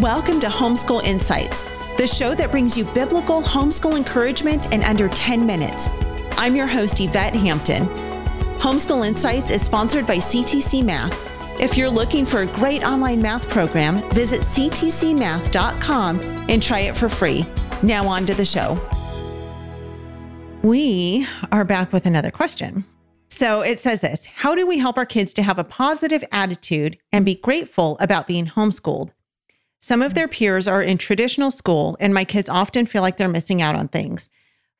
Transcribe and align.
Welcome 0.00 0.40
to 0.40 0.48
Homeschool 0.48 1.02
Insights, 1.04 1.62
the 1.96 2.06
show 2.06 2.34
that 2.34 2.50
brings 2.50 2.76
you 2.76 2.84
biblical 2.84 3.40
homeschool 3.40 3.96
encouragement 3.96 4.70
in 4.74 4.84
under 4.84 5.08
10 5.08 5.46
minutes. 5.46 5.88
I'm 6.32 6.54
your 6.54 6.66
host, 6.66 7.00
Yvette 7.00 7.32
Hampton. 7.32 7.86
Homeschool 8.58 9.08
Insights 9.08 9.50
is 9.50 9.62
sponsored 9.62 10.06
by 10.06 10.16
CTC 10.16 10.84
Math. 10.84 11.18
If 11.58 11.78
you're 11.78 11.88
looking 11.88 12.26
for 12.26 12.42
a 12.42 12.46
great 12.46 12.84
online 12.84 13.22
math 13.22 13.48
program, 13.48 14.06
visit 14.10 14.42
ctcmath.com 14.42 16.20
and 16.50 16.62
try 16.62 16.80
it 16.80 16.94
for 16.94 17.08
free. 17.08 17.46
Now, 17.82 18.06
on 18.06 18.26
to 18.26 18.34
the 18.34 18.44
show. 18.44 18.78
We 20.62 21.26
are 21.50 21.64
back 21.64 21.94
with 21.94 22.04
another 22.04 22.30
question. 22.30 22.84
So 23.28 23.62
it 23.62 23.80
says 23.80 24.02
this 24.02 24.26
How 24.26 24.54
do 24.54 24.66
we 24.66 24.76
help 24.76 24.98
our 24.98 25.06
kids 25.06 25.32
to 25.34 25.42
have 25.42 25.58
a 25.58 25.64
positive 25.64 26.22
attitude 26.32 26.98
and 27.12 27.24
be 27.24 27.36
grateful 27.36 27.96
about 27.98 28.26
being 28.26 28.44
homeschooled? 28.44 29.12
Some 29.78 30.02
of 30.02 30.14
their 30.14 30.28
peers 30.28 30.66
are 30.66 30.82
in 30.82 30.98
traditional 30.98 31.50
school, 31.50 31.96
and 32.00 32.12
my 32.14 32.24
kids 32.24 32.48
often 32.48 32.86
feel 32.86 33.02
like 33.02 33.16
they're 33.16 33.28
missing 33.28 33.62
out 33.62 33.76
on 33.76 33.88
things 33.88 34.30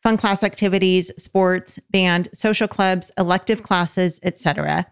fun 0.03 0.17
class 0.17 0.45
activities, 0.45 1.11
sports, 1.21 1.81
band, 1.91 2.29
social 2.33 2.69
clubs, 2.69 3.11
elective 3.19 3.63
classes, 3.65 4.21
etc. 4.23 4.87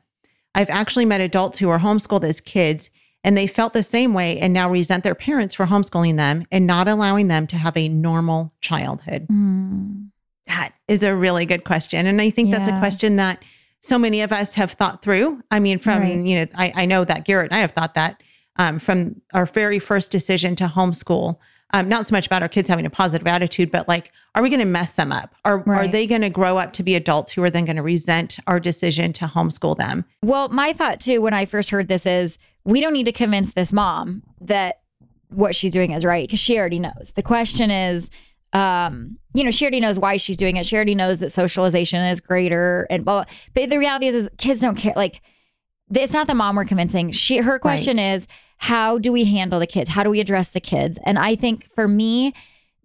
I've 0.56 0.70
actually 0.70 1.04
met 1.04 1.20
adults 1.20 1.58
who 1.58 1.68
were 1.68 1.78
homeschooled 1.78 2.24
as 2.24 2.40
kids, 2.40 2.90
and 3.22 3.36
they 3.36 3.46
felt 3.46 3.74
the 3.74 3.82
same 3.82 4.12
way 4.12 4.38
and 4.38 4.52
now 4.52 4.68
resent 4.68 5.04
their 5.04 5.14
parents 5.14 5.54
for 5.54 5.66
homeschooling 5.66 6.16
them 6.16 6.44
and 6.50 6.66
not 6.66 6.88
allowing 6.88 7.28
them 7.28 7.46
to 7.48 7.56
have 7.56 7.76
a 7.76 7.88
normal 7.88 8.52
childhood. 8.60 9.26
Mm. 9.28 10.10
That 10.46 10.72
is 10.88 11.02
a 11.02 11.14
really 11.14 11.46
good 11.46 11.64
question. 11.64 12.06
And 12.06 12.20
I 12.20 12.30
think 12.30 12.50
that's 12.50 12.68
a 12.68 12.78
question 12.78 13.16
that 13.16 13.42
so 13.80 13.98
many 13.98 14.20
of 14.20 14.32
us 14.32 14.54
have 14.54 14.72
thought 14.72 15.00
through. 15.00 15.42
I 15.50 15.58
mean, 15.60 15.78
from, 15.78 16.02
Right. 16.02 16.20
you 16.20 16.36
know, 16.36 16.46
I, 16.54 16.72
I 16.74 16.86
know 16.86 17.04
that 17.04 17.26
Garritt 17.26 17.44
and 17.44 17.54
I 17.54 17.58
have 17.58 17.72
thought 17.72 17.94
that 17.94 18.22
um, 18.56 18.78
from 18.78 19.20
our 19.32 19.46
very 19.46 19.78
first 19.78 20.10
decision 20.10 20.56
to 20.56 20.66
homeschool. 20.66 21.38
Um, 21.72 21.88
not 21.88 22.06
so 22.06 22.14
much 22.14 22.26
about 22.26 22.40
our 22.42 22.48
kids 22.48 22.68
having 22.68 22.86
a 22.86 22.90
positive 22.90 23.26
attitude, 23.26 23.72
but 23.72 23.88
like, 23.88 24.12
are 24.36 24.42
we 24.42 24.48
going 24.48 24.60
to 24.60 24.66
mess 24.66 24.94
them 24.94 25.10
up? 25.10 25.34
Are, 25.44 25.68
are 25.68 25.88
they 25.88 26.06
going 26.06 26.20
to 26.20 26.30
grow 26.30 26.56
up 26.56 26.72
to 26.74 26.84
be 26.84 26.94
adults 26.94 27.32
who 27.32 27.42
are 27.42 27.50
then 27.50 27.64
going 27.64 27.76
to 27.76 27.82
resent 27.82 28.38
our 28.46 28.60
decision 28.60 29.12
to 29.14 29.24
homeschool 29.26 29.76
them? 29.76 30.04
Well, 30.22 30.48
my 30.50 30.72
thought 30.72 31.00
too 31.00 31.20
when 31.20 31.34
I 31.34 31.46
first 31.46 31.70
heard 31.70 31.88
this 31.88 32.06
is 32.06 32.38
we 32.64 32.80
don't 32.80 32.92
need 32.92 33.06
to 33.06 33.12
convince 33.12 33.54
this 33.54 33.72
mom 33.72 34.22
that 34.42 34.82
what 35.30 35.56
she's 35.56 35.72
doing 35.72 35.90
is 35.90 36.04
right 36.04 36.28
because 36.28 36.38
she 36.38 36.58
already 36.58 36.78
knows. 36.78 37.12
The 37.16 37.22
question 37.22 37.72
is, 37.72 38.08
um, 38.52 39.18
you 39.32 39.42
know, 39.42 39.50
she 39.50 39.64
already 39.64 39.80
knows 39.80 39.98
why 39.98 40.16
she's 40.16 40.36
doing 40.36 40.56
it. 40.56 40.66
She 40.66 40.76
already 40.76 40.94
knows 40.94 41.18
that 41.18 41.32
socialization 41.32 42.04
is 42.04 42.20
greater 42.20 42.86
and 42.88 43.04
blah. 43.04 43.24
blah. 43.24 43.34
But 43.52 43.70
the 43.70 43.78
reality 43.78 44.06
is, 44.06 44.14
is 44.14 44.28
kids 44.38 44.60
don't 44.60 44.76
care. 44.76 44.92
Like, 44.94 45.22
it's 45.92 46.12
not 46.12 46.28
the 46.28 46.34
mom 46.34 46.54
we're 46.54 46.64
convincing. 46.64 47.10
She 47.10 47.38
her 47.38 47.58
question 47.58 47.96
Right. 47.96 48.14
is, 48.14 48.26
how 48.58 48.98
do 48.98 49.12
we 49.12 49.24
handle 49.24 49.58
the 49.60 49.66
kids? 49.66 49.90
How 49.90 50.02
do 50.02 50.10
we 50.10 50.20
address 50.20 50.50
the 50.50 50.60
kids? 50.60 50.98
And 51.04 51.18
I 51.18 51.36
think 51.36 51.70
for 51.74 51.86
me, 51.88 52.32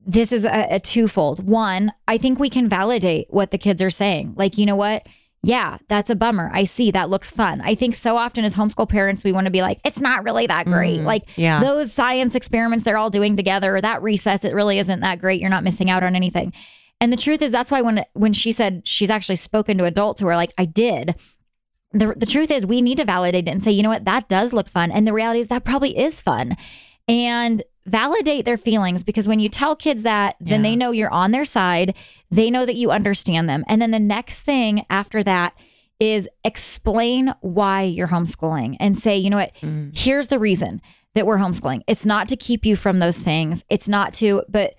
this 0.05 0.31
is 0.31 0.45
a, 0.45 0.67
a 0.75 0.79
twofold. 0.79 1.47
One, 1.47 1.91
I 2.07 2.17
think 2.17 2.39
we 2.39 2.49
can 2.49 2.67
validate 2.67 3.27
what 3.29 3.51
the 3.51 3.57
kids 3.57 3.81
are 3.81 3.89
saying. 3.89 4.33
Like, 4.35 4.57
you 4.57 4.65
know 4.65 4.75
what? 4.75 5.05
Yeah, 5.41 5.77
that's 5.87 6.09
a 6.09 6.15
bummer. 6.15 6.51
I 6.53 6.65
see. 6.65 6.91
That 6.91 7.09
looks 7.09 7.31
fun. 7.31 7.61
I 7.61 7.73
think 7.75 7.95
so 7.95 8.17
often 8.17 8.43
as 8.43 8.55
homeschool 8.55 8.89
parents, 8.89 9.23
we 9.23 9.31
want 9.31 9.45
to 9.45 9.51
be 9.51 9.61
like, 9.61 9.79
it's 9.85 9.99
not 9.99 10.25
really 10.25 10.47
that 10.47 10.65
great. 10.65 10.99
Mhm. 10.99 11.05
Like, 11.05 11.23
Yeah. 11.37 11.61
those 11.61 11.93
science 11.93 12.35
experiments 12.35 12.83
they're 12.83 12.97
all 12.97 13.09
doing 13.09 13.37
together, 13.37 13.73
or 13.75 13.79
that 13.81 14.01
recess, 14.01 14.43
it 14.43 14.53
really 14.53 14.79
isn't 14.79 14.99
that 14.99 15.19
great. 15.19 15.39
You're 15.39 15.49
not 15.49 15.63
missing 15.63 15.89
out 15.89 16.03
on 16.03 16.13
anything. 16.15 16.51
And 16.99 17.13
the 17.13 17.17
truth 17.17 17.41
is, 17.41 17.51
that's 17.53 17.71
why 17.71 17.81
when 17.81 18.03
when 18.15 18.33
she 18.33 18.51
said 18.51 18.81
she's 18.85 19.09
actually 19.09 19.37
spoken 19.37 19.77
to 19.77 19.85
adults 19.85 20.19
who 20.19 20.27
are 20.27 20.35
like, 20.35 20.53
I 20.57 20.65
did. 20.65 21.15
The, 21.91 22.13
the 22.15 22.25
truth 22.25 22.51
is, 22.51 22.65
we 22.65 22.81
need 22.81 22.97
to 22.97 23.05
validate 23.05 23.47
it 23.47 23.51
and 23.51 23.63
say, 23.63 23.71
you 23.71 23.81
know 23.83 23.89
what, 23.89 24.05
that 24.05 24.29
does 24.29 24.53
look 24.53 24.69
fun. 24.69 24.91
And 24.91 25.07
the 25.07 25.13
reality 25.13 25.39
is, 25.39 25.47
that 25.47 25.63
probably 25.65 25.97
is 25.97 26.21
fun. 26.21 26.55
And 27.07 27.63
validate 27.87 28.45
their 28.45 28.57
feelings 28.57 29.01
because 29.01 29.27
when 29.27 29.39
you 29.39 29.49
tell 29.49 29.75
kids 29.75 30.03
that, 30.03 30.35
then 30.39 30.63
Yeah. 30.63 30.69
they 30.69 30.75
know 30.75 30.91
you're 30.91 31.09
on 31.11 31.31
their 31.31 31.45
side. 31.45 31.95
They 32.29 32.51
know 32.51 32.63
that 32.67 32.75
you 32.75 32.91
understand 32.91 33.49
them. 33.49 33.65
And 33.67 33.81
then 33.81 33.89
the 33.89 33.97
next 33.99 34.41
thing 34.41 34.85
after 34.91 35.23
that 35.23 35.53
is 35.99 36.29
explain 36.45 37.33
why 37.41 37.81
you're 37.81 38.07
homeschooling 38.09 38.77
and 38.79 38.95
say, 38.95 39.17
you 39.17 39.29
know 39.31 39.37
what, 39.37 39.53
Mm. 39.61 39.97
here's 39.97 40.27
the 40.27 40.37
reason 40.37 40.81
that 41.15 41.25
we're 41.25 41.37
homeschooling. 41.39 41.81
It's 41.87 42.05
not 42.05 42.27
to 42.27 42.37
keep 42.37 42.63
you 42.65 42.75
from 42.75 42.99
those 42.99 43.17
things. 43.17 43.63
It's 43.69 43.87
not 43.87 44.13
to, 44.15 44.43
but 44.47 44.75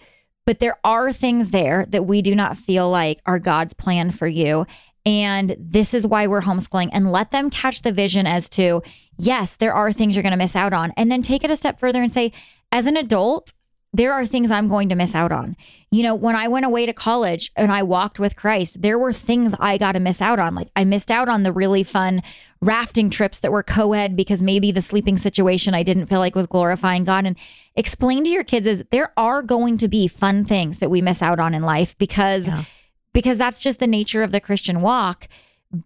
but 0.46 0.58
there 0.58 0.78
are 0.84 1.12
things 1.12 1.50
there 1.50 1.86
that 1.90 2.06
we 2.06 2.22
do 2.22 2.34
not 2.34 2.56
feel 2.56 2.90
like 2.90 3.20
are 3.26 3.38
God's 3.38 3.72
plan 3.74 4.10
for 4.10 4.26
you. 4.26 4.66
And 5.06 5.56
this 5.58 5.94
is 5.94 6.06
why 6.06 6.26
we're 6.26 6.42
homeschooling 6.42 6.90
and 6.92 7.10
let 7.10 7.30
them 7.30 7.50
catch 7.50 7.82
the 7.82 7.92
vision 7.92 8.26
as 8.26 8.48
to, 8.50 8.82
yes, 9.16 9.56
there 9.56 9.74
are 9.74 9.92
things 9.92 10.14
you're 10.14 10.22
going 10.22 10.32
to 10.32 10.36
miss 10.36 10.56
out 10.56 10.72
on. 10.72 10.92
And 10.96 11.10
then 11.10 11.22
take 11.22 11.42
it 11.44 11.50
a 11.50 11.56
step 11.56 11.80
further 11.80 12.02
and 12.02 12.12
say, 12.12 12.32
as 12.70 12.86
an 12.86 12.96
adult, 12.96 13.52
there 13.92 14.12
are 14.12 14.24
things 14.24 14.50
I'm 14.52 14.68
going 14.68 14.88
to 14.90 14.94
miss 14.94 15.14
out 15.16 15.32
on. 15.32 15.56
You 15.90 16.04
know, 16.04 16.14
when 16.14 16.36
I 16.36 16.46
went 16.46 16.64
away 16.64 16.86
to 16.86 16.92
college 16.92 17.50
and 17.56 17.72
I 17.72 17.82
walked 17.82 18.20
with 18.20 18.36
Christ, 18.36 18.82
there 18.82 18.98
were 18.98 19.12
things 19.12 19.52
I 19.58 19.78
got 19.78 19.92
to 19.92 20.00
miss 20.00 20.20
out 20.20 20.38
on. 20.38 20.54
Like 20.54 20.68
I 20.76 20.84
missed 20.84 21.10
out 21.10 21.28
on 21.28 21.42
the 21.42 21.50
really 21.50 21.82
fun 21.82 22.22
rafting 22.60 23.10
trips 23.10 23.40
that 23.40 23.50
were 23.50 23.64
co 23.64 23.92
ed 23.92 24.14
because 24.16 24.42
maybe 24.42 24.70
the 24.70 24.82
sleeping 24.82 25.16
situation 25.16 25.74
I 25.74 25.82
didn't 25.82 26.06
feel 26.06 26.20
like 26.20 26.36
was 26.36 26.46
glorifying 26.46 27.02
God. 27.02 27.26
And 27.26 27.36
explain 27.74 28.22
to 28.24 28.30
your 28.30 28.44
kids 28.44 28.66
is 28.66 28.84
there 28.92 29.12
are 29.16 29.42
going 29.42 29.76
to 29.78 29.88
be 29.88 30.06
fun 30.06 30.44
things 30.44 30.78
that 30.78 30.90
we 30.90 31.02
miss 31.02 31.20
out 31.20 31.40
on 31.40 31.52
in 31.54 31.62
life 31.62 31.98
because 31.98 32.46
Yeah. 32.46 32.64
Because 33.12 33.36
that's 33.38 33.60
just 33.60 33.78
the 33.78 33.86
nature 33.86 34.22
of 34.22 34.32
the 34.32 34.40
Christian 34.40 34.80
walk. 34.80 35.28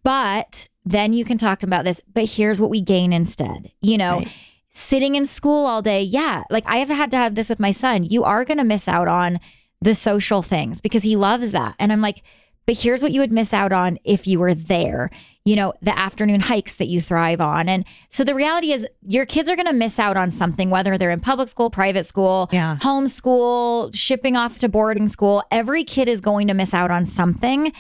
But 0.03 0.69
then 0.85 1.12
you 1.12 1.25
can 1.25 1.39
talk 1.39 1.62
about 1.62 1.85
this, 1.85 2.01
but 2.12 2.25
here's 2.31 2.61
what 2.61 2.71
we 2.71 2.81
gain 2.81 3.12
instead. 3.12 3.73
You 3.81 3.99
know, 3.99 4.19
Right. 4.19 4.29
sitting 4.73 5.15
in 5.15 5.27
school 5.27 5.67
all 5.67 5.83
day. 5.83 6.03
Yeah. 6.03 6.43
Like 6.51 6.65
I 6.67 6.77
have 6.79 6.89
had 6.89 7.11
to 7.12 7.17
have 7.17 7.35
this 7.35 7.49
with 7.49 7.61
my 7.61 7.71
son. 7.73 8.05
You 8.05 8.25
are 8.25 8.45
going 8.45 8.59
to 8.59 8.65
miss 8.65 8.89
out 8.89 9.09
on 9.09 9.41
the 9.81 9.95
social 9.95 10.43
things 10.43 10.81
because 10.81 11.03
he 11.03 11.17
loves 11.17 11.51
that. 11.53 11.75
And 11.79 11.93
I'm 11.93 12.01
like, 12.01 12.23
but 12.66 12.76
here's 12.76 13.02
what 13.02 13.12
you 13.12 13.20
would 13.20 13.32
miss 13.32 13.52
out 13.52 13.72
on 13.72 13.98
if 14.04 14.26
you 14.26 14.38
were 14.38 14.54
there. 14.54 15.10
You 15.44 15.56
know, 15.56 15.75
the 15.82 15.97
afternoon 15.98 16.41
hikes 16.41 16.76
that 16.76 16.86
you 16.86 17.02
thrive 17.02 17.41
on. 17.41 17.69
And 17.69 17.84
so 18.08 18.25
the 18.25 18.34
reality 18.34 18.72
is 18.72 18.86
your 19.06 19.26
kids 19.26 19.50
are 19.50 19.56
going 19.56 19.66
to 19.66 19.75
miss 19.75 19.98
out 19.98 20.16
on 20.16 20.30
something, 20.30 20.70
whether 20.70 20.97
they're 20.97 21.10
in 21.10 21.20
public 21.20 21.48
school, 21.48 21.69
private 21.69 22.06
school, 22.06 22.48
Yeah. 22.50 22.78
homeschool, 22.80 23.94
shipping 23.94 24.36
off 24.36 24.58
to 24.60 24.69
boarding 24.69 25.08
school. 25.08 25.42
Every 25.50 25.84
kid 25.84 26.08
is 26.08 26.22
going 26.22 26.48
to 26.48 26.54
miss 26.54 26.72
out 26.72 26.91
on 26.91 27.04
something. 27.04 27.72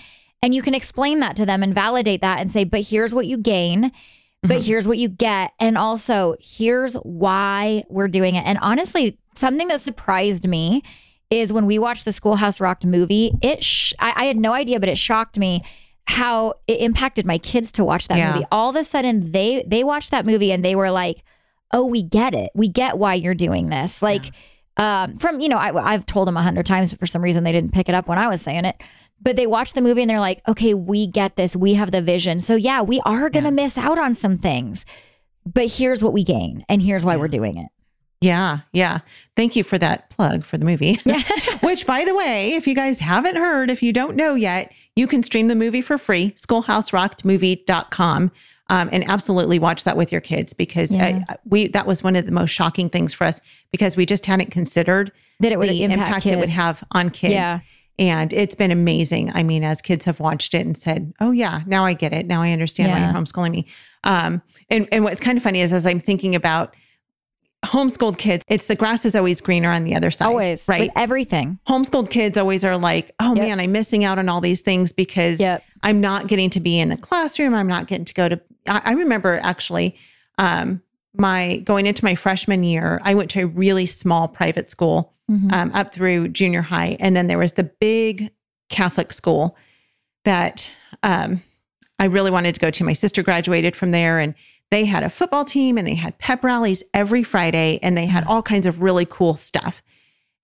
And 0.42 0.54
you 0.54 0.60
can 0.60 0.74
explain 0.74 1.20
that 1.20 1.36
to 1.36 1.46
them 1.46 1.62
and 1.62 1.74
validate 1.74 2.20
that 2.20 2.38
and 2.38 2.50
say, 2.50 2.64
but 2.64 2.82
here's 2.82 3.14
what 3.14 3.26
you 3.26 3.38
gain, 3.38 3.90
but 4.42 4.50
mm-hmm. 4.50 4.60
here's 4.60 4.86
what 4.86 4.98
you 4.98 5.08
get. 5.08 5.52
And 5.58 5.78
also, 5.78 6.34
here's 6.38 6.92
why 6.96 7.84
we're 7.88 8.08
doing 8.08 8.34
it. 8.34 8.44
And 8.44 8.58
honestly, 8.60 9.18
something 9.34 9.68
that 9.68 9.80
surprised 9.80 10.46
me 10.46 10.82
is 11.30 11.52
when 11.52 11.66
we 11.66 11.78
watched 11.78 12.04
the 12.04 12.12
Schoolhouse 12.12 12.60
Rocked 12.60 12.84
movie, 12.86 13.32
it 13.42 13.62
sh- 13.64 13.92
I, 13.98 14.12
I 14.16 14.24
had 14.26 14.36
no 14.36 14.52
idea, 14.52 14.78
but 14.80 14.88
it 14.88 14.98
shocked 14.98 15.38
me 15.38 15.62
how 16.06 16.54
it 16.68 16.80
impacted 16.80 17.24
my 17.24 17.38
kids 17.38 17.72
to 17.72 17.84
watch 17.84 18.08
that 18.08 18.18
Yeah. 18.18 18.34
movie. 18.34 18.46
All 18.52 18.70
of 18.70 18.76
a 18.76 18.84
sudden, 18.84 19.32
they 19.32 19.64
they 19.66 19.82
watched 19.84 20.10
that 20.10 20.26
movie 20.26 20.52
and 20.52 20.64
they 20.64 20.74
were 20.76 20.90
like, 20.90 21.22
"Oh, 21.72 21.86
we 21.86 22.02
get 22.02 22.34
it. 22.34 22.50
We 22.54 22.68
get 22.68 22.98
why 22.98 23.14
you're 23.14 23.34
doing 23.34 23.70
this." 23.70 24.02
Like, 24.02 24.26
um, 24.76 25.16
from 25.16 25.40
you 25.40 25.48
know, 25.48 25.56
I, 25.56 25.92
I've 25.94 26.04
told 26.06 26.28
them 26.28 26.36
a 26.36 26.42
hundred 26.42 26.66
times, 26.66 26.90
but 26.90 26.98
for 27.00 27.06
some 27.06 27.22
reason 27.22 27.42
they 27.44 27.52
didn't 27.52 27.72
pick 27.72 27.88
it 27.88 27.94
up 27.94 28.06
when 28.06 28.18
I 28.18 28.28
was 28.28 28.42
saying 28.42 28.64
it. 28.66 28.76
But 29.22 29.36
they 29.36 29.46
watched 29.46 29.74
the 29.74 29.80
movie 29.80 30.02
and 30.02 30.10
they're 30.10 30.20
like, 30.20 30.42
"Okay, 30.46 30.74
we 30.74 31.06
get 31.06 31.36
this. 31.36 31.56
We 31.56 31.72
have 31.74 31.90
the 31.90 32.02
vision." 32.02 32.40
So 32.42 32.54
yeah, 32.54 32.82
we 32.82 33.00
are 33.06 33.30
gonna 33.30 33.50
miss 33.52 33.78
out 33.78 33.98
on 33.98 34.14
some 34.14 34.36
things, 34.36 34.84
but 35.46 35.68
here's 35.70 36.02
what 36.02 36.12
we 36.12 36.22
gain, 36.22 36.66
and 36.68 36.82
here's 36.82 37.04
why 37.04 37.16
we're 37.16 37.28
doing 37.28 37.56
it. 37.56 37.68
Yeah, 38.24 38.58
yeah. 38.72 39.00
Thank 39.36 39.54
you 39.56 39.62
for 39.64 39.76
that 39.78 40.08
plug 40.10 40.44
for 40.44 40.56
the 40.56 40.64
movie. 40.64 40.98
Yeah. 41.04 41.22
Which, 41.62 41.86
by 41.86 42.04
the 42.04 42.14
way, 42.14 42.54
if 42.54 42.66
you 42.66 42.74
guys 42.74 42.98
haven't 42.98 43.36
heard, 43.36 43.70
if 43.70 43.82
you 43.82 43.92
don't 43.92 44.16
know 44.16 44.34
yet, 44.34 44.72
you 44.96 45.06
can 45.06 45.22
stream 45.22 45.48
the 45.48 45.54
movie 45.54 45.82
for 45.82 45.98
free, 45.98 46.30
schoolhouserockedmovie.com. 46.32 48.30
Um, 48.70 48.88
and 48.92 49.04
absolutely 49.10 49.58
watch 49.58 49.84
that 49.84 49.96
with 49.96 50.10
your 50.10 50.22
kids 50.22 50.54
because 50.54 50.94
Yeah. 50.94 51.22
uh, 51.28 51.34
we 51.44 51.68
that 51.68 51.86
was 51.86 52.02
one 52.02 52.16
of 52.16 52.24
the 52.24 52.32
most 52.32 52.48
shocking 52.50 52.88
things 52.88 53.12
for 53.12 53.24
us 53.24 53.42
because 53.70 53.94
we 53.94 54.06
just 54.06 54.24
hadn't 54.24 54.50
considered 54.50 55.12
That 55.40 55.52
it 55.52 55.58
would 55.58 55.68
the 55.68 55.82
impact, 55.82 56.00
impact, 56.08 56.26
it 56.26 56.38
would 56.38 56.48
have 56.48 56.82
on 56.92 57.10
kids. 57.10 57.34
Yeah. 57.34 57.60
And 57.98 58.32
it's 58.32 58.54
been 58.54 58.70
amazing. 58.70 59.30
I 59.34 59.42
mean, 59.42 59.64
as 59.64 59.82
kids 59.82 60.06
have 60.06 60.18
watched 60.18 60.54
it 60.54 60.64
and 60.66 60.76
said, 60.78 61.12
"Oh 61.20 61.30
yeah, 61.30 61.60
now 61.66 61.84
I 61.84 61.92
get 61.92 62.12
it. 62.14 62.26
Now 62.26 62.40
I 62.42 62.52
understand 62.52 62.90
why 62.90 62.98
you're 63.00 63.12
homeschooling 63.12 63.52
me." 63.52 63.66
Um, 64.02 64.40
and 64.70 64.88
and 64.90 65.04
what's 65.04 65.20
kind 65.20 65.36
of 65.36 65.44
funny 65.44 65.60
is 65.60 65.72
as 65.72 65.84
I'm 65.86 66.00
thinking 66.00 66.34
about 66.34 66.74
homeschooled 67.64 68.18
kids, 68.18 68.44
it's 68.48 68.66
the 68.66 68.76
grass 68.76 69.04
is 69.04 69.16
always 69.16 69.40
greener 69.40 69.70
on 69.70 69.84
the 69.84 69.94
other 69.94 70.10
side. 70.10 70.26
Always, 70.26 70.66
right? 70.68 70.82
With 70.82 70.90
everything. 70.96 71.58
homeschooled 71.68 72.10
kids 72.10 72.36
always 72.38 72.64
are 72.64 72.76
like, 72.76 73.12
oh 73.20 73.34
Yep. 73.34 73.46
man, 73.48 73.60
I'm 73.60 73.72
missing 73.72 74.04
out 74.04 74.18
on 74.18 74.28
all 74.28 74.40
these 74.40 74.60
things 74.60 74.92
because 74.92 75.40
Yep. 75.40 75.62
I'm 75.82 76.00
not 76.00 76.26
getting 76.28 76.50
to 76.50 76.60
be 76.60 76.78
in 76.78 76.92
a 76.92 76.96
classroom. 76.96 77.54
I'm 77.54 77.66
not 77.68 77.86
getting 77.86 78.04
to 78.06 78.14
go 78.14 78.28
to. 78.28 78.40
I, 78.68 78.82
I 78.84 78.92
remember 78.92 79.40
actually, 79.42 79.96
um, 80.38 80.80
my 81.16 81.58
going 81.58 81.86
into 81.86 82.04
my 82.04 82.14
freshman 82.14 82.64
year, 82.64 83.00
I 83.04 83.14
went 83.14 83.30
to 83.32 83.42
a 83.42 83.46
really 83.46 83.86
small 83.86 84.26
private 84.28 84.68
school 84.70 85.12
Mhm. 85.30 85.52
um, 85.52 85.70
up 85.72 85.94
through 85.94 86.28
junior 86.28 86.60
high, 86.62 86.96
and 87.00 87.16
then 87.16 87.28
there 87.28 87.38
was 87.38 87.52
the 87.52 87.64
big 87.64 88.30
Catholic 88.68 89.12
school 89.12 89.56
that 90.24 90.70
um, 91.02 91.42
I 91.98 92.06
really 92.06 92.30
wanted 92.30 92.54
to 92.54 92.60
go 92.60 92.70
to. 92.70 92.84
My 92.84 92.92
sister 92.92 93.22
graduated 93.22 93.76
from 93.76 93.90
there, 93.90 94.18
and 94.18 94.34
they 94.74 94.84
had 94.84 95.04
a 95.04 95.08
football 95.10 95.44
team 95.44 95.78
and 95.78 95.86
they 95.86 95.94
had 95.94 96.18
pep 96.18 96.42
rallies 96.42 96.82
every 96.92 97.22
Friday 97.22 97.78
and 97.80 97.96
they 97.96 98.06
had 98.06 98.24
all 98.24 98.42
kinds 98.42 98.66
of 98.66 98.82
really 98.82 99.06
cool 99.06 99.36
stuff. 99.36 99.82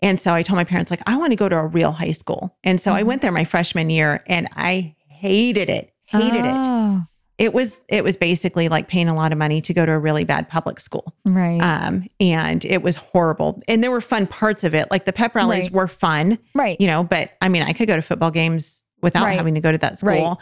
And 0.03 0.21
so 0.21 0.33
I 0.35 0.43
told 0.45 0.57
my 0.57 0.63
parents, 0.65 0.89
like, 0.91 1.03
I 1.07 1.17
want 1.17 1.33
to 1.33 1.37
go 1.37 1.49
to 1.49 1.57
a 1.57 1.67
real 1.67 1.91
high 1.91 2.13
school. 2.13 2.57
And 2.63 2.81
so 2.81 2.93
I 2.93 3.03
Mhm. 3.03 3.07
went 3.07 3.23
there 3.23 3.33
my 3.33 3.43
freshman 3.45 3.91
year 3.91 4.23
and 4.29 4.47
I 4.55 4.95
hated 5.09 5.69
it, 5.69 5.93
hated 6.07 6.45
it. 6.45 6.57
Oh, 6.67 7.03
It 7.39 7.55
was, 7.55 7.81
it 7.89 8.05
was 8.05 8.17
basically 8.17 8.69
like 8.69 8.87
paying 8.87 9.09
a 9.09 9.15
lot 9.17 9.33
of 9.33 9.39
money 9.39 9.61
to 9.63 9.75
go 9.75 9.85
to 9.85 9.93
a 9.93 9.99
really 9.99 10.25
bad 10.25 10.49
public 10.49 10.79
school. 10.79 11.13
Right. 11.25 11.59
Um, 11.61 12.07
and 12.21 12.65
it 12.67 12.83
was 12.83 12.97
horrible. 12.97 13.61
And 13.67 13.83
there 13.83 13.91
were 13.91 14.01
fun 14.03 14.27
parts 14.29 14.63
of 14.63 14.75
it. 14.75 14.91
Like 14.91 15.07
the 15.07 15.13
pep 15.13 15.35
rallies 15.35 15.65
Right. 15.65 15.73
were 15.73 15.89
fun, 15.89 16.39
right. 16.55 16.77
you 16.81 16.87
know, 16.87 17.03
but 17.03 17.31
I 17.43 17.49
mean, 17.49 17.63
I 17.63 17.73
could 17.73 17.89
go 17.89 17.97
to 17.97 18.03
football 18.03 18.31
games 18.31 18.85
without 19.03 19.25
Right. 19.25 19.37
having 19.39 19.55
to 19.55 19.61
go 19.61 19.73
to 19.73 19.79
that 19.79 19.99
school. 19.99 20.11
Right. 20.11 20.37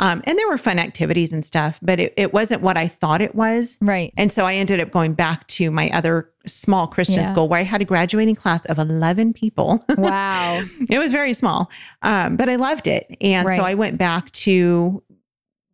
Um, 0.00 0.22
and 0.26 0.36
there 0.36 0.48
were 0.48 0.58
fun 0.58 0.80
activities 0.80 1.32
and 1.32 1.44
stuff, 1.44 1.78
but 1.80 2.00
it, 2.00 2.14
it 2.16 2.32
wasn't 2.32 2.62
what 2.62 2.76
I 2.76 2.88
thought 2.88 3.22
it 3.22 3.34
was. 3.36 3.78
Right. 3.80 4.12
And 4.16 4.32
so 4.32 4.44
I 4.44 4.54
ended 4.54 4.80
up 4.80 4.90
going 4.90 5.14
back 5.14 5.46
to 5.48 5.70
my 5.70 5.88
other 5.90 6.28
small 6.46 6.88
Christian 6.88 7.20
Yeah. 7.22 7.26
school 7.26 7.48
where 7.48 7.60
I 7.60 7.62
had 7.62 7.80
a 7.80 7.84
graduating 7.84 8.34
class 8.34 8.64
of 8.66 8.78
11 8.80 9.34
people. 9.34 9.84
Wow. 9.96 10.62
it 10.90 10.98
was 10.98 11.12
very 11.12 11.32
small, 11.32 11.70
um, 12.02 12.36
but 12.36 12.48
I 12.48 12.56
loved 12.56 12.88
it. 12.88 13.06
And 13.20 13.46
Right. 13.46 13.56
so 13.56 13.64
I 13.64 13.74
went 13.74 13.96
back 13.98 14.32
to 14.32 15.00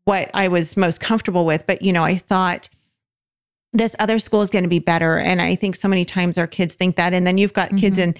what 0.04 0.30
I 0.34 0.48
was 0.48 0.76
most 0.76 1.00
comfortable 1.00 1.46
with. 1.46 1.66
But, 1.66 1.80
you 1.80 1.92
know, 1.92 2.04
I 2.04 2.16
thought 2.18 2.68
this 3.72 3.96
other 3.98 4.18
school 4.18 4.42
is 4.42 4.50
going 4.50 4.64
to 4.64 4.68
be 4.68 4.80
better. 4.80 5.16
And 5.18 5.40
I 5.40 5.54
think 5.54 5.76
so 5.76 5.88
many 5.88 6.04
times 6.04 6.36
our 6.36 6.46
kids 6.46 6.74
think 6.74 6.96
that. 6.96 7.14
And 7.14 7.26
then 7.26 7.38
you've 7.38 7.52
got 7.54 7.70
kids 7.76 7.98
Mhm. 7.98 8.02
in 8.02 8.14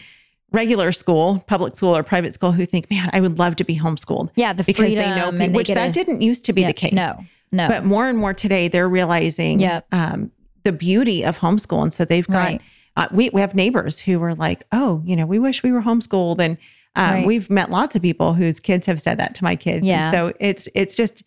regular 0.53 0.93
school, 0.93 1.45
public 1.47 1.75
school 1.77 1.97
or 1.97 2.03
private 2.03 2.35
school 2.35 2.53
who 2.53 2.67
think, 2.67 2.91
man, 2.91 3.09
I 3.13 3.21
would 3.21 3.39
love 3.39 3.57
to 3.57 3.65
be 3.65 3.79
homeschooled 3.79 4.31
Yeah. 4.37 4.53
The 4.53 4.65
because 4.65 4.95
they 4.95 4.95
know, 5.15 5.27
people, 5.31 5.39
they 5.39 5.49
which 5.49 5.69
that 5.69 5.91
a- 5.91 5.93
didn't 5.93 6.23
used 6.23 6.45
to 6.47 6.53
be 6.53 6.63
yeah, 6.63 6.67
the 6.69 6.73
case. 6.75 6.93
No. 6.93 7.15
No. 7.53 7.69
But 7.69 7.85
more 7.85 8.09
and 8.09 8.19
more 8.19 8.33
today, 8.35 8.69
they're 8.69 8.89
realizing 8.89 9.61
Yep. 9.61 9.87
um, 9.93 10.31
the 10.65 10.73
beauty 10.73 11.25
of 11.25 11.39
homeschool. 11.39 11.83
And 11.83 11.93
so 11.95 12.05
they've 12.05 12.27
got, 12.27 12.49
Right. 12.49 12.63
uh, 12.97 13.09
we, 13.13 13.31
we 13.31 13.41
have 13.41 13.55
neighbors 13.55 13.99
who 13.99 14.19
were 14.19 14.35
like, 14.35 14.65
oh, 14.73 15.03
you 15.05 15.17
know, 15.17 15.27
we 15.27 15.39
wish 15.39 15.63
we 15.63 15.73
were 15.73 15.83
homeschooled. 15.83 16.41
And 16.41 16.57
um, 16.97 17.15
Right. 17.15 17.27
we've 17.27 17.49
met 17.51 17.71
lots 17.71 17.97
of 17.97 18.03
people 18.03 18.35
whose 18.35 18.61
kids 18.61 18.87
have 18.87 19.01
said 19.01 19.19
that 19.19 19.35
to 19.37 19.45
my 19.45 19.57
kids. 19.57 19.87
Yeah. 19.87 20.05
And 20.07 20.13
so 20.13 20.33
it's, 20.41 20.69
it's 20.75 20.95
just 20.95 21.23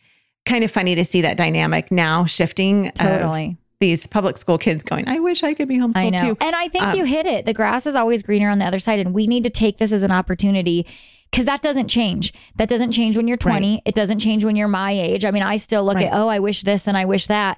kind 0.45 0.63
of 0.63 0.71
funny 0.71 0.95
to 0.95 1.05
see 1.05 1.21
that 1.21 1.37
dynamic 1.37 1.91
now 1.91 2.25
shifting. 2.25 2.91
Totally. 2.95 3.57
These 3.79 4.07
public 4.07 4.37
school 4.37 4.57
kids 4.57 4.83
going, 4.83 5.07
I 5.07 5.19
wish 5.19 5.43
I 5.43 5.53
could 5.53 5.67
be 5.67 5.77
homeschooled 5.77 5.97
I 5.97 6.09
know. 6.09 6.17
too. 6.33 6.37
And 6.39 6.55
I 6.55 6.67
think 6.69 6.83
Um, 6.85 6.95
you 6.97 7.03
hit 7.05 7.25
it. 7.25 7.45
The 7.45 7.53
grass 7.53 7.85
is 7.85 7.95
always 7.95 8.23
greener 8.23 8.49
on 8.49 8.59
the 8.59 8.65
other 8.65 8.79
side. 8.79 8.99
And 8.99 9.13
we 9.13 9.27
need 9.27 9.43
to 9.43 9.49
take 9.49 9.77
this 9.77 9.91
as 9.91 10.03
an 10.03 10.11
opportunity 10.11 10.85
because 11.31 11.45
that 11.45 11.61
doesn't 11.61 11.87
change. 11.89 12.33
That 12.55 12.69
doesn't 12.69 12.91
change 12.93 13.17
when 13.17 13.27
you're 13.27 13.37
20. 13.37 13.81
It 13.85 13.95
doesn't 13.95 14.19
change 14.19 14.45
when 14.45 14.55
you're 14.55 14.67
my 14.69 14.91
age. 14.91 15.25
I 15.25 15.31
mean, 15.31 15.43
I 15.43 15.57
still 15.57 15.83
look 15.83 15.95
Right. 15.95 16.05
at, 16.07 16.13
oh, 16.13 16.27
I 16.29 16.39
wish 16.39 16.61
this 16.61 16.87
and 16.87 16.95
I 16.95 17.05
wish 17.05 17.27
that. 17.27 17.57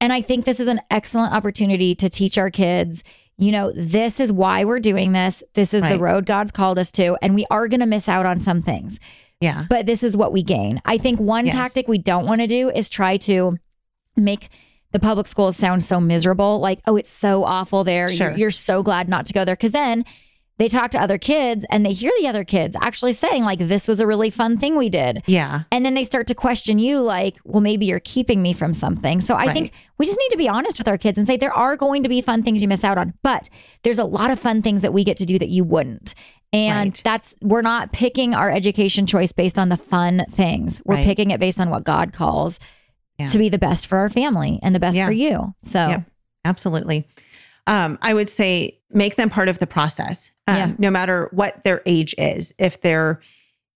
And 0.00 0.12
I 0.12 0.22
think 0.22 0.44
this 0.44 0.58
is 0.58 0.66
an 0.68 0.80
excellent 0.90 1.32
opportunity 1.34 1.94
to 1.96 2.08
teach 2.08 2.38
our 2.38 2.50
kids, 2.50 3.04
you 3.36 3.52
know, 3.52 3.70
this 3.76 4.18
is 4.18 4.32
why 4.32 4.64
we're 4.64 4.80
doing 4.80 5.12
this. 5.12 5.42
This 5.54 5.72
is 5.74 5.82
the 5.82 5.98
road 5.98 6.26
God's 6.26 6.50
called 6.50 6.78
us 6.78 6.90
to. 6.92 7.16
And 7.22 7.34
we 7.34 7.46
are 7.50 7.68
going 7.68 7.80
to 7.80 7.86
miss 7.86 8.08
out 8.08 8.24
on 8.26 8.40
some 8.40 8.60
things 8.62 8.98
Yeah. 9.40 9.66
but 9.68 9.84
this 9.86 10.02
is 10.02 10.16
what 10.16 10.32
we 10.32 10.42
gain. 10.42 10.80
I 10.84 10.96
think 10.98 11.20
one 11.20 11.44
Yes. 11.46 11.54
tactic 11.54 11.86
we 11.86 11.98
don't 11.98 12.26
want 12.26 12.40
to 12.40 12.46
do 12.46 12.70
is 12.70 12.88
try 12.90 13.18
to 13.18 13.56
make 14.16 14.48
the 14.92 14.98
public 14.98 15.26
schools 15.26 15.56
sound 15.56 15.84
so 15.84 16.00
miserable. 16.00 16.58
Like, 16.60 16.80
oh, 16.86 16.96
it's 16.96 17.10
so 17.10 17.44
awful 17.44 17.84
there. 17.84 18.10
You're- 18.10 18.36
You're, 18.38 18.50
so 18.50 18.82
glad 18.82 19.08
not 19.08 19.26
to 19.26 19.32
go 19.32 19.44
there. 19.44 19.56
Cause 19.56 19.70
then 19.72 20.04
they 20.58 20.68
talk 20.68 20.90
to 20.90 21.00
other 21.00 21.16
kids 21.16 21.64
and 21.70 21.86
they 21.86 21.92
hear 21.92 22.12
the 22.20 22.28
other 22.28 22.44
kids 22.44 22.76
actually 22.82 23.14
saying, 23.14 23.44
like, 23.44 23.60
this 23.60 23.88
was 23.88 23.98
a 23.98 24.06
really 24.06 24.28
fun 24.28 24.58
thing 24.58 24.76
we 24.76 24.90
did. 24.90 25.22
Yeah. 25.26 25.62
And 25.72 25.86
then 25.86 25.94
they 25.94 26.04
start 26.04 26.26
to 26.26 26.34
question 26.34 26.78
you, 26.78 27.00
like, 27.00 27.38
well, 27.44 27.62
maybe 27.62 27.86
you're 27.86 28.00
keeping 28.00 28.42
me 28.42 28.52
from 28.52 28.74
something. 28.74 29.22
So 29.22 29.36
I 29.36 29.52
think 29.54 29.72
we 29.96 30.04
just 30.04 30.18
need 30.18 30.28
to 30.32 30.36
be 30.36 30.48
honest 30.50 30.76
with 30.76 30.86
our 30.86 30.98
kids 30.98 31.16
and 31.16 31.26
say 31.26 31.38
there 31.38 31.54
are 31.54 31.76
going 31.76 32.02
to 32.02 32.10
be 32.10 32.20
fun 32.20 32.42
things 32.42 32.60
you 32.60 32.68
miss 32.68 32.84
out 32.84 32.98
on, 32.98 33.14
but 33.22 33.48
there's 33.84 33.96
a 33.98 34.04
lot 34.04 34.30
of 34.30 34.38
fun 34.38 34.60
things 34.60 34.82
that 34.82 34.92
we 34.92 35.02
get 35.02 35.16
to 35.16 35.24
do 35.24 35.38
that 35.38 35.48
you 35.48 35.64
wouldn't. 35.64 36.14
And 36.52 36.90
Right. 36.90 37.00
that's, 37.04 37.34
we're 37.40 37.62
not 37.62 37.92
picking 37.92 38.34
our 38.34 38.50
education 38.50 39.06
choice 39.06 39.32
based 39.32 39.58
on 39.58 39.68
the 39.70 39.76
fun 39.78 40.26
things. 40.30 40.82
We're 40.84 40.96
Right. 40.96 41.06
picking 41.06 41.30
it 41.30 41.40
based 41.40 41.60
on 41.60 41.70
what 41.70 41.84
God 41.84 42.12
calls 42.12 42.58
Yeah. 43.20 43.26
to 43.28 43.38
be 43.38 43.48
the 43.48 43.58
best 43.58 43.86
for 43.86 43.98
our 43.98 44.08
family 44.08 44.58
and 44.62 44.74
the 44.74 44.80
best 44.80 44.96
Yeah. 44.96 45.06
for 45.06 45.12
you. 45.12 45.54
So. 45.62 46.02
Absolutely. 46.44 47.06
Um, 47.66 47.98
I 48.02 48.14
would 48.14 48.30
say 48.30 48.78
make 48.90 49.16
them 49.16 49.28
part 49.30 49.48
of 49.48 49.58
the 49.58 49.66
process, 49.66 50.30
um, 50.48 50.56
Yeah. 50.56 50.72
no 50.78 50.90
matter 50.90 51.28
what 51.32 51.62
their 51.64 51.82
age 51.86 52.14
is. 52.18 52.54
If 52.58 52.80
they're 52.80 53.20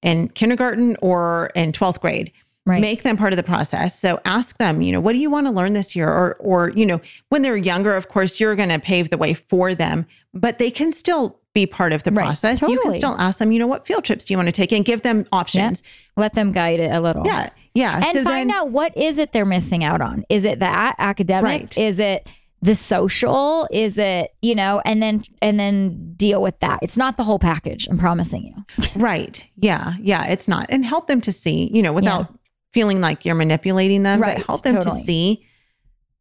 in 0.02 0.28
kindergarten 0.30 0.96
or 1.02 1.50
in 1.54 1.72
12th 1.72 2.00
grade, 2.00 2.32
right. 2.66 2.80
make 2.80 3.02
them 3.02 3.16
part 3.16 3.32
of 3.32 3.36
the 3.36 3.42
process. 3.42 3.98
So 3.98 4.18
ask 4.24 4.56
them, 4.58 4.80
you 4.82 4.92
know, 4.92 5.00
what 5.00 5.12
do 5.12 5.18
you 5.18 5.30
want 5.30 5.46
to 5.46 5.52
learn 5.52 5.74
this 5.74 5.94
year? 5.94 6.08
Or, 6.08 6.36
or, 6.40 6.70
you 6.70 6.86
know, 6.86 7.00
when 7.28 7.42
they're 7.42 7.56
younger, 7.56 7.94
of 7.94 8.08
course, 8.08 8.40
you're 8.40 8.56
going 8.56 8.70
to 8.70 8.78
pave 8.78 9.10
the 9.10 9.18
way 9.18 9.34
for 9.34 9.74
them, 9.74 10.06
but 10.32 10.58
they 10.58 10.70
can 10.70 10.92
still 10.92 11.38
be 11.54 11.66
part 11.66 11.92
of 11.92 12.02
the 12.02 12.10
Right. 12.10 12.24
process. 12.24 12.60
You 12.62 12.80
can 12.82 12.94
still 12.94 13.14
ask 13.18 13.38
them, 13.38 13.52
you 13.52 13.58
know, 13.60 13.66
what 13.68 13.86
field 13.86 14.04
trips 14.04 14.24
do 14.24 14.34
you 14.34 14.38
want 14.38 14.48
to 14.48 14.52
take 14.52 14.72
and 14.72 14.84
give 14.84 15.02
them 15.02 15.24
options. 15.30 15.82
Let 16.16 16.32
them 16.32 16.50
guide 16.50 16.80
it 16.80 16.90
a 16.90 17.00
little. 17.00 17.24
Yeah. 17.26 17.50
Yeah. 17.74 17.96
and 17.96 18.04
so 18.14 18.24
find 18.24 18.50
then, 18.50 18.56
out 18.56 18.70
what 18.70 18.96
is 18.96 19.18
it 19.18 19.32
they're 19.32 19.44
missing 19.44 19.82
out 19.84 20.00
on 20.00 20.24
is 20.28 20.44
it 20.44 20.60
that 20.60 20.94
academic 20.98 21.44
Right. 21.44 21.78
is 21.78 21.98
it 21.98 22.26
the 22.62 22.74
social 22.74 23.68
is 23.70 23.98
it 23.98 24.30
you 24.40 24.54
know 24.54 24.80
and 24.84 25.02
then 25.02 25.22
and 25.42 25.58
then 25.60 26.14
deal 26.16 26.40
with 26.40 26.58
that 26.60 26.78
it's 26.82 26.96
not 26.96 27.16
the 27.16 27.22
whole 27.24 27.38
package 27.38 27.86
i'm 27.90 27.98
promising 27.98 28.44
you 28.78 28.86
Right. 28.96 29.44
Yeah. 29.56 29.94
Yeah. 30.00 30.26
It's 30.26 30.46
not. 30.48 30.66
And 30.68 30.84
help 30.84 31.08
them 31.08 31.20
to 31.22 31.32
see, 31.32 31.68
you 31.74 31.82
know, 31.82 31.92
without 31.92 32.32
feeling 32.72 33.00
like 33.00 33.24
you're 33.24 33.34
manipulating 33.34 34.02
them, 34.04 34.20
Right, 34.20 34.36
but 34.38 34.46
help 34.46 34.62
them 34.62 34.76
totally. 34.76 35.00
to 35.00 35.04
see 35.06 35.46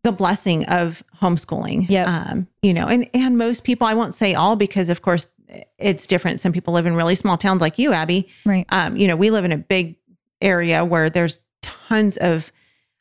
the 0.04 0.12
blessing 0.12 0.66
of 0.66 1.04
homeschooling. 1.22 1.88
Yep. 1.90 2.08
Um, 2.08 2.48
you 2.62 2.74
know, 2.74 2.88
and 2.88 3.10
and 3.14 3.38
most 3.38 3.64
people, 3.64 3.86
I 3.88 3.94
won't 3.94 4.16
say 4.16 4.34
all 4.34 4.56
because 4.56 4.90
of 4.90 5.02
course 5.04 5.28
it's 5.78 6.08
different. 6.08 6.42
Some 6.42 6.52
people 6.52 6.74
live 6.74 6.86
in 6.88 6.96
really 6.96 7.16
small 7.16 7.38
towns 7.38 7.62
like 7.62 7.78
you, 7.78 7.94
Aby. 7.94 8.28
right 8.46 8.66
Um, 8.70 8.98
you 8.98 9.08
know, 9.08 9.16
we 9.16 9.30
live 9.30 9.46
in 9.46 9.52
a 9.52 9.58
big 9.58 9.96
area 10.44 10.84
where 10.86 11.10
there's 11.10 11.40
tons 11.62 12.18
of 12.18 12.52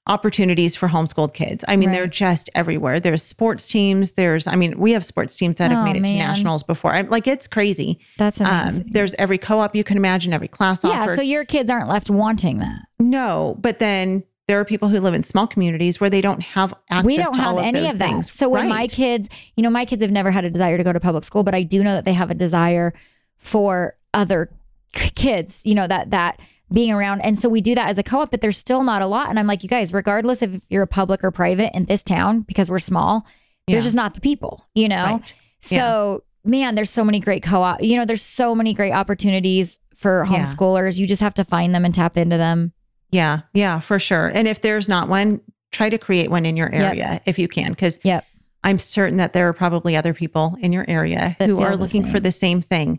opportunities 0.09 0.75
for 0.75 0.89
homeschooled 0.89 1.33
kids. 1.33 1.65
I 1.69 1.77
mean, 1.77 1.93
they're 1.93 2.09
just 2.09 2.51
everywhere. 2.57 2.99
There's 2.99 3.23
sports 3.23 3.69
teams. 3.69 4.13
There's, 4.13 4.49
I 4.49 4.57
mean, 4.57 4.77
we 4.79 4.91
have 4.93 5.05
sports 5.05 5.37
teams 5.37 5.59
that 5.59 5.71
have 5.71 5.81
Oh, 5.81 5.85
made 5.85 5.95
it 5.97 6.05
to 6.05 6.13
nationals 6.13 6.65
before. 6.65 6.93
I'm 6.93 7.09
like, 7.09 7.29
it's 7.29 7.47
crazy. 7.47 8.01
that's 8.19 8.41
amazing 8.41 8.83
Um, 8.83 8.87
there's 8.91 9.15
every 9.15 9.39
co-op 9.39 9.77
you 9.77 9.85
can 9.85 9.97
imagine, 9.97 10.33
every 10.33 10.49
class 10.49 10.83
yeah 10.83 11.03
offered. 11.03 11.17
so 11.17 11.23
your 11.23 11.45
kids 11.45 11.71
aren't 11.71 11.89
left 11.89 12.11
wanting 12.11 12.59
that 12.59 12.81
no, 12.99 13.57
but 13.61 13.79
then 13.79 14.25
there 14.49 14.59
are 14.59 14.65
people 14.65 14.89
who 14.89 14.99
live 15.01 15.15
in 15.15 15.23
small 15.23 15.47
communities 15.47 16.01
where 16.01 16.11
they 16.11 16.21
don't 16.21 16.43
have 16.43 16.75
access 16.91 17.05
we 17.07 17.17
don't 17.17 17.33
to 17.35 17.41
have 17.41 17.49
all 17.51 17.59
of 17.61 17.65
any 17.65 17.81
those 17.81 17.93
of 17.93 17.99
that 18.01 18.09
things. 18.09 18.33
so 18.33 18.49
when 18.49 18.69
my 18.69 18.87
kids 18.89 19.29
you 19.57 19.63
know 19.63 19.71
my 19.71 19.85
kids 19.85 20.03
have 20.03 20.11
never 20.11 20.31
had 20.33 20.45
a 20.45 20.51
desire 20.51 20.77
to 20.77 20.85
go 20.85 20.93
to 20.93 20.99
public 21.01 21.23
school 21.25 21.43
but 21.45 21.55
i 21.55 21.63
do 21.63 21.83
know 21.83 21.95
that 21.95 22.05
they 22.05 22.13
have 22.13 22.31
a 22.31 22.35
desire 22.35 22.93
for 23.39 23.97
other 24.13 24.51
kids 24.93 25.61
you 25.65 25.75
know 25.75 25.87
that 25.87 26.11
that 26.11 26.39
being 26.73 26.91
around 26.93 27.21
and 27.23 27.39
so 27.39 27.49
we 27.49 27.61
do 27.61 27.75
that 27.75 27.89
as 27.89 27.99
a 27.99 28.03
co-op 28.03 28.31
but 28.31 28.41
there's 28.41 28.57
still 28.57 28.83
not 28.83 29.03
a 29.03 29.07
lot 29.07 29.29
and 29.29 29.39
i'm 29.39 29.47
like 29.47 29.63
you 29.63 29.69
guys 29.69 29.93
regardless 29.93 30.43
if 30.43 30.61
you're 30.71 30.83
a 30.83 30.87
public 30.87 31.23
or 31.25 31.31
private 31.31 31.71
in 31.77 31.85
this 31.87 32.03
town 32.03 32.41
because 32.43 32.71
we're 32.71 32.79
small 32.79 33.27
Yeah. 33.67 33.75
there's 33.75 33.85
just 33.85 33.97
not 33.97 34.15
the 34.15 34.21
people 34.21 34.67
you 34.75 34.89
know 34.89 35.05
Right. 35.05 35.35
so 35.61 36.23
man 36.45 36.75
there's 36.75 36.91
so 36.91 37.05
many 37.05 37.21
great 37.21 37.43
co-op 37.43 37.83
you 37.83 37.97
know 37.97 38.05
there's 38.05 38.23
so 38.23 38.55
many 38.55 38.73
great 38.75 38.93
opportunities 38.93 39.79
for 39.97 40.25
Yeah. 40.31 40.45
homeschoolers 40.47 40.99
you 40.99 41.07
just 41.07 41.21
have 41.21 41.35
to 41.35 41.45
find 41.45 41.75
them 41.75 41.85
and 41.85 41.95
tap 41.95 42.17
into 42.17 42.37
them 42.39 42.73
Yeah, 43.13 43.41
yeah, 43.53 43.79
for 43.81 43.99
sure. 43.99 44.29
And 44.35 44.49
if 44.49 44.63
there's 44.63 44.89
not 44.89 45.07
one, 45.09 45.43
try 45.71 45.91
to 45.91 45.99
create 45.99 46.31
one 46.31 46.47
in 46.47 46.57
your 46.57 46.71
Yep. 46.73 46.83
area 46.83 47.21
if 47.27 47.39
you 47.39 47.47
can, 47.47 47.71
because 47.73 48.01
Yep. 48.03 48.25
I'm 48.65 48.79
certain 48.79 49.19
that 49.19 49.35
there 49.35 49.47
are 49.49 49.53
probably 49.53 49.95
other 49.97 50.15
people 50.15 50.57
in 50.63 50.73
your 50.73 50.87
area 50.89 51.37
That 51.39 51.49
who 51.51 51.61
are 51.61 51.77
looking 51.77 52.05
same. 52.05 52.13
for 52.13 52.21
the 52.21 52.33
same 52.33 52.63
thing. 52.63 52.99